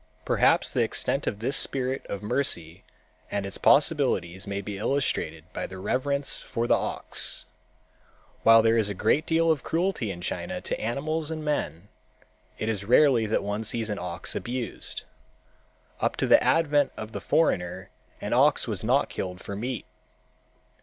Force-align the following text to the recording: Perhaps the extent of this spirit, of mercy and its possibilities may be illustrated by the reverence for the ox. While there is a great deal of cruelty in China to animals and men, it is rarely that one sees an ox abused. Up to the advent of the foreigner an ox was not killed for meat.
Perhaps 0.25 0.71
the 0.71 0.81
extent 0.81 1.27
of 1.27 1.37
this 1.37 1.55
spirit, 1.55 2.03
of 2.07 2.23
mercy 2.23 2.83
and 3.29 3.45
its 3.45 3.59
possibilities 3.59 4.47
may 4.47 4.59
be 4.59 4.79
illustrated 4.79 5.43
by 5.53 5.67
the 5.67 5.77
reverence 5.77 6.41
for 6.41 6.65
the 6.65 6.73
ox. 6.73 7.45
While 8.41 8.63
there 8.63 8.79
is 8.79 8.89
a 8.89 8.95
great 8.95 9.27
deal 9.27 9.51
of 9.51 9.61
cruelty 9.61 10.09
in 10.09 10.19
China 10.21 10.59
to 10.59 10.81
animals 10.81 11.29
and 11.29 11.45
men, 11.45 11.87
it 12.57 12.67
is 12.67 12.83
rarely 12.83 13.27
that 13.27 13.43
one 13.43 13.63
sees 13.63 13.91
an 13.91 13.99
ox 13.99 14.33
abused. 14.35 15.03
Up 15.99 16.15
to 16.17 16.25
the 16.25 16.43
advent 16.43 16.91
of 16.97 17.11
the 17.11 17.21
foreigner 17.21 17.91
an 18.21 18.33
ox 18.33 18.67
was 18.67 18.83
not 18.83 19.07
killed 19.07 19.39
for 19.39 19.55
meat. 19.55 19.85